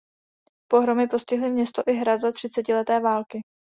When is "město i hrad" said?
1.49-2.17